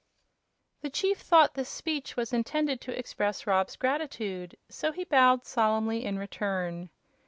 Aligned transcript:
The 0.81 0.89
chief 0.89 1.19
thought 1.19 1.53
this 1.53 1.69
speech 1.69 2.17
was 2.17 2.33
intended 2.33 2.81
to 2.81 2.97
express 2.97 3.45
Rob's 3.45 3.75
gratitude, 3.75 4.57
so 4.67 4.91
he 4.91 5.03
bowed 5.03 5.45
solemnly 5.45 6.03
in 6.05 6.17
return. 6.17 6.89